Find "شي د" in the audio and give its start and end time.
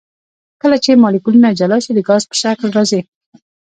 1.83-1.99